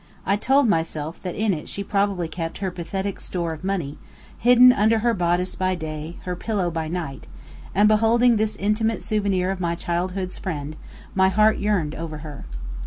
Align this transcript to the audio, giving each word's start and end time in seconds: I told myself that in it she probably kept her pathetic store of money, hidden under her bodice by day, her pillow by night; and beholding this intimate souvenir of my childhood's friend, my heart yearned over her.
I 0.25 0.35
told 0.35 0.67
myself 0.67 1.21
that 1.21 1.35
in 1.35 1.53
it 1.53 1.69
she 1.69 1.83
probably 1.83 2.27
kept 2.27 2.57
her 2.57 2.71
pathetic 2.71 3.19
store 3.19 3.53
of 3.53 3.63
money, 3.63 3.99
hidden 4.35 4.73
under 4.73 4.97
her 5.05 5.13
bodice 5.13 5.55
by 5.55 5.75
day, 5.75 6.17
her 6.23 6.35
pillow 6.35 6.71
by 6.71 6.87
night; 6.87 7.27
and 7.75 7.87
beholding 7.87 8.37
this 8.37 8.55
intimate 8.55 9.03
souvenir 9.03 9.51
of 9.51 9.59
my 9.59 9.75
childhood's 9.75 10.39
friend, 10.39 10.75
my 11.13 11.29
heart 11.29 11.59
yearned 11.59 11.93
over 11.93 12.17
her. 12.25 12.45